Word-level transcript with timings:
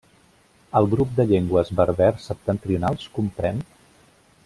El 0.79 0.87
grup 0.93 1.11
de 1.19 1.25
llengües 1.33 1.71
berbers 1.81 2.25
septentrionals 2.31 3.07
comprèn. 3.19 3.63